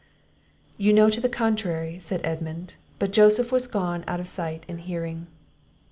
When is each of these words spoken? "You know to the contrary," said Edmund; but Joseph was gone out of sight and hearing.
"You 0.77 0.93
know 0.93 1.11
to 1.11 1.21
the 1.21 1.29
contrary," 1.29 1.99
said 1.99 2.21
Edmund; 2.23 2.73
but 2.97 3.11
Joseph 3.13 3.51
was 3.51 3.67
gone 3.67 4.03
out 4.07 4.19
of 4.19 4.27
sight 4.27 4.63
and 4.67 4.81
hearing. 4.81 5.27